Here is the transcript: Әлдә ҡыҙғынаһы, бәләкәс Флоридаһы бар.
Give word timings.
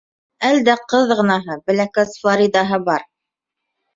Әлдә 0.47 0.73
ҡыҙғынаһы, 0.93 1.57
бәләкәс 1.69 2.15
Флоридаһы 2.23 2.79
бар. 2.87 3.05